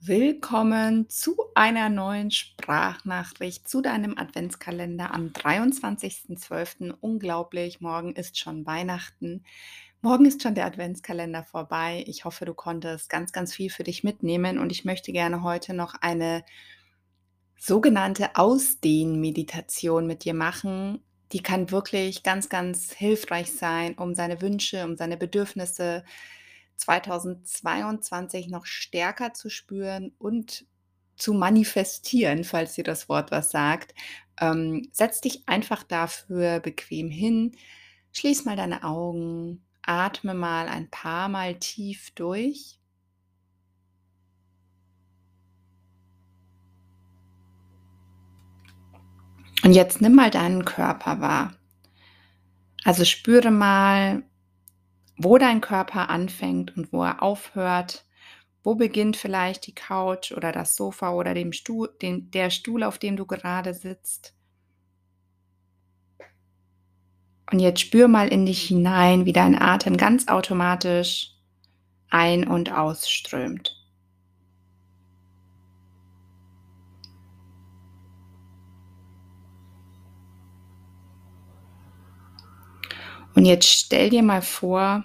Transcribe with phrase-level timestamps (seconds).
[0.00, 6.94] Willkommen zu einer neuen Sprachnachricht zu deinem Adventskalender am 23.12.
[7.00, 9.42] Unglaublich, morgen ist schon Weihnachten.
[10.02, 12.04] Morgen ist schon der Adventskalender vorbei.
[12.06, 15.72] Ich hoffe, du konntest ganz, ganz viel für dich mitnehmen und ich möchte gerne heute
[15.72, 16.44] noch eine
[17.58, 21.02] sogenannte Ausdehnmeditation mit dir machen.
[21.32, 26.04] Die kann wirklich ganz, ganz hilfreich sein, um seine Wünsche, um seine Bedürfnisse
[26.76, 30.66] 2022 noch stärker zu spüren und
[31.16, 33.94] zu manifestieren, falls dir das Wort was sagt.
[34.40, 37.56] Ähm, setz dich einfach dafür bequem hin,
[38.12, 42.78] schließ mal deine Augen, atme mal ein paar Mal tief durch.
[49.64, 51.54] Und jetzt nimm mal deinen Körper wahr.
[52.84, 54.22] Also spüre mal,
[55.16, 58.04] wo dein Körper anfängt und wo er aufhört.
[58.62, 62.98] Wo beginnt vielleicht die Couch oder das Sofa oder dem Stuhl, den, der Stuhl, auf
[62.98, 64.34] dem du gerade sitzt?
[67.50, 71.32] Und jetzt spür mal in dich hinein, wie dein Atem ganz automatisch
[72.10, 73.75] ein- und ausströmt.
[83.36, 85.04] Und jetzt stell dir mal vor,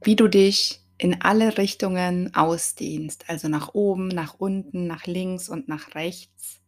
[0.00, 5.66] wie du dich in alle Richtungen ausdehnst, also nach oben, nach unten, nach links und
[5.66, 6.60] nach rechts.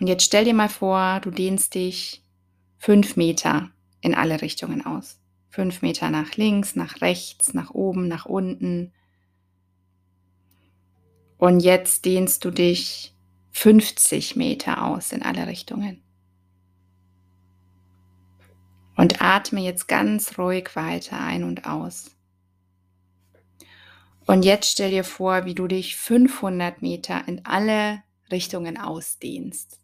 [0.00, 2.24] Und jetzt stell dir mal vor, du dehnst dich
[2.78, 3.70] fünf Meter
[4.00, 5.20] in alle Richtungen aus.
[5.50, 8.94] Fünf Meter nach links, nach rechts, nach oben, nach unten.
[11.36, 13.14] Und jetzt dehnst du dich
[13.50, 16.03] 50 Meter aus in alle Richtungen.
[18.96, 22.14] Und atme jetzt ganz ruhig weiter ein und aus.
[24.26, 29.78] Und jetzt stell dir vor, wie du dich 500 Meter in alle Richtungen ausdehnst.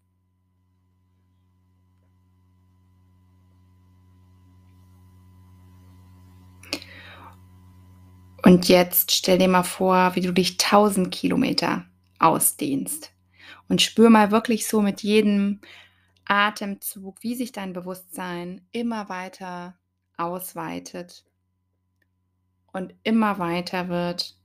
[8.42, 11.84] Und jetzt stell dir mal vor, wie du dich 1000 Kilometer
[12.18, 13.12] ausdehnst.
[13.68, 15.60] Und spür mal wirklich so mit jedem
[16.30, 19.76] Atemzug, wie sich dein Bewusstsein immer weiter
[20.16, 21.24] ausweitet
[22.72, 24.38] und immer weiter wird,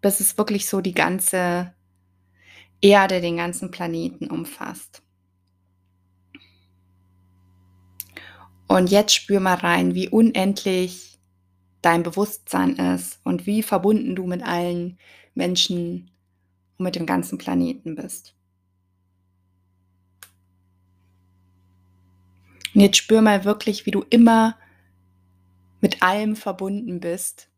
[0.00, 1.74] bis es wirklich so die ganze
[2.80, 5.02] Erde, den ganzen Planeten umfasst.
[8.66, 11.20] Und jetzt spür mal rein, wie unendlich
[11.82, 14.98] dein Bewusstsein ist und wie verbunden du mit allen
[15.34, 16.10] Menschen
[16.76, 18.37] und mit dem ganzen Planeten bist.
[22.78, 24.56] Und jetzt spür mal wirklich, wie du immer
[25.80, 27.48] mit allem verbunden bist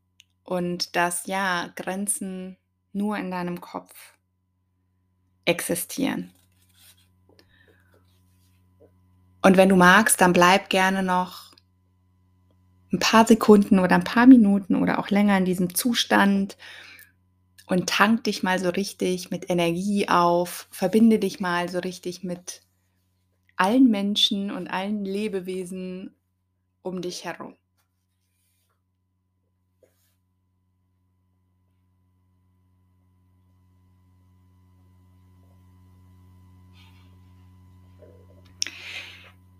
[0.45, 2.57] und dass ja Grenzen
[2.95, 4.15] nur in deinem Kopf
[5.45, 6.33] existieren.
[9.43, 11.53] Und wenn du magst, dann bleib gerne noch
[12.91, 16.57] ein paar Sekunden oder ein paar Minuten oder auch länger in diesem Zustand
[17.67, 22.63] und tank dich mal so richtig mit Energie auf, verbinde dich mal so richtig mit
[23.61, 26.15] allen Menschen und allen Lebewesen
[26.83, 27.57] um dich herum.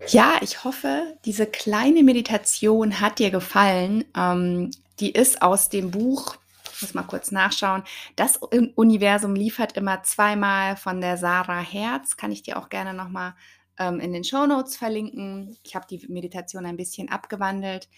[0.07, 4.03] Ja, ich hoffe, diese kleine Meditation hat dir gefallen.
[4.17, 6.37] Ähm, die ist aus dem Buch,
[6.73, 7.83] ich muss mal kurz nachschauen.
[8.15, 12.17] Das Universum liefert immer zweimal von der Sarah Herz.
[12.17, 13.35] Kann ich dir auch gerne nochmal
[13.77, 15.57] ähm, in den Show Notes verlinken.
[15.63, 17.89] Ich habe die Meditation ein bisschen abgewandelt.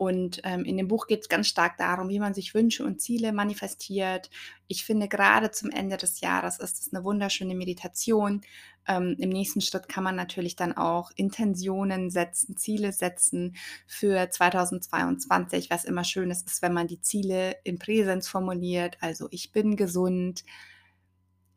[0.00, 3.02] Und ähm, in dem Buch geht es ganz stark darum, wie man sich Wünsche und
[3.02, 4.30] Ziele manifestiert.
[4.66, 8.40] Ich finde, gerade zum Ende des Jahres ist es eine wunderschöne Meditation.
[8.88, 15.68] Ähm, Im nächsten Schritt kann man natürlich dann auch Intentionen setzen, Ziele setzen für 2022,
[15.68, 18.96] was immer schön ist, ist, wenn man die Ziele in Präsenz formuliert.
[19.02, 20.44] Also ich bin gesund,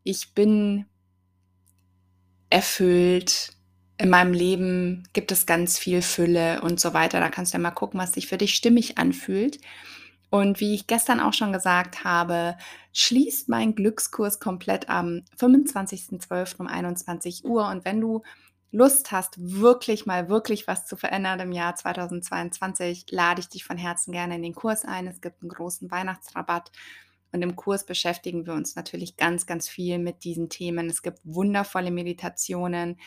[0.03, 0.85] ich bin
[2.49, 3.53] erfüllt,
[3.97, 7.19] in meinem Leben gibt es ganz viel Fülle und so weiter.
[7.19, 9.59] Da kannst du ja mal gucken, was sich für dich stimmig anfühlt.
[10.29, 12.57] Und wie ich gestern auch schon gesagt habe,
[12.91, 16.59] schließt mein Glückskurs komplett am 25.12.
[16.59, 17.67] um 21 Uhr.
[17.67, 18.23] Und wenn du
[18.71, 23.77] Lust hast, wirklich mal wirklich was zu verändern im Jahr 2022, lade ich dich von
[23.77, 25.05] Herzen gerne in den Kurs ein.
[25.05, 26.71] Es gibt einen großen Weihnachtsrabatt.
[27.31, 30.89] Und im Kurs beschäftigen wir uns natürlich ganz, ganz viel mit diesen Themen.
[30.89, 32.97] Es gibt wundervolle Meditationen,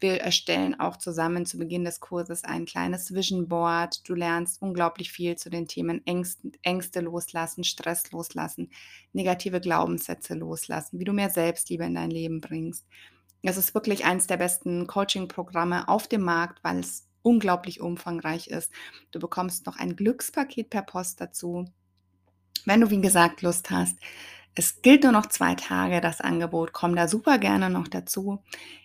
[0.00, 4.08] Wir erstellen auch zusammen zu Beginn des Kurses ein kleines Vision Board.
[4.08, 8.70] Du lernst unglaublich viel zu den Themen Ängste, Ängste loslassen, Stress loslassen,
[9.12, 12.86] negative Glaubenssätze loslassen, wie du mehr Selbstliebe in dein Leben bringst.
[13.42, 18.72] Es ist wirklich eines der besten Coaching-Programme auf dem Markt, weil es unglaublich umfangreich ist.
[19.10, 21.66] Du bekommst noch ein Glückspaket per Post dazu.
[22.64, 23.98] Wenn du, wie gesagt, Lust hast,
[24.54, 26.72] es gilt nur noch zwei Tage, das Angebot.
[26.72, 28.42] Komm da super gerne noch dazu.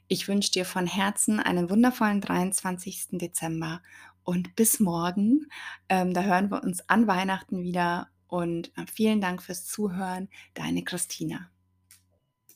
[0.07, 3.09] Ich wünsche dir von Herzen einen wundervollen 23.
[3.11, 3.81] Dezember
[4.23, 5.47] und bis morgen.
[5.87, 10.29] Ähm, da hören wir uns an Weihnachten wieder und äh, vielen Dank fürs Zuhören.
[10.55, 11.49] Deine Christina.